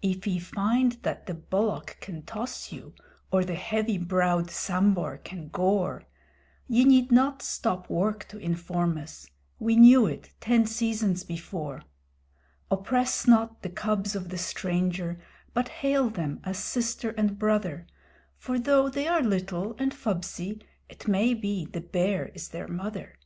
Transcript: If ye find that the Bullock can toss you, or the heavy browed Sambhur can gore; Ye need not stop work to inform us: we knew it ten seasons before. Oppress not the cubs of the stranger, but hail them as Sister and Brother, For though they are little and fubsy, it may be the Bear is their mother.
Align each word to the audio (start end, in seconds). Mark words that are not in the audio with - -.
If 0.00 0.28
ye 0.28 0.38
find 0.38 0.92
that 1.02 1.26
the 1.26 1.34
Bullock 1.34 1.96
can 2.00 2.22
toss 2.22 2.70
you, 2.70 2.94
or 3.32 3.44
the 3.44 3.56
heavy 3.56 3.98
browed 3.98 4.48
Sambhur 4.48 5.16
can 5.16 5.48
gore; 5.48 6.04
Ye 6.68 6.84
need 6.84 7.10
not 7.10 7.42
stop 7.42 7.90
work 7.90 8.28
to 8.28 8.38
inform 8.38 8.96
us: 8.96 9.26
we 9.58 9.74
knew 9.74 10.06
it 10.06 10.30
ten 10.38 10.66
seasons 10.66 11.24
before. 11.24 11.82
Oppress 12.70 13.26
not 13.26 13.62
the 13.62 13.68
cubs 13.68 14.14
of 14.14 14.28
the 14.28 14.38
stranger, 14.38 15.18
but 15.52 15.66
hail 15.66 16.10
them 16.10 16.38
as 16.44 16.58
Sister 16.58 17.10
and 17.18 17.36
Brother, 17.36 17.88
For 18.36 18.60
though 18.60 18.88
they 18.88 19.08
are 19.08 19.20
little 19.20 19.74
and 19.80 19.92
fubsy, 19.92 20.62
it 20.88 21.08
may 21.08 21.34
be 21.34 21.64
the 21.66 21.80
Bear 21.80 22.26
is 22.36 22.50
their 22.50 22.68
mother. 22.68 23.16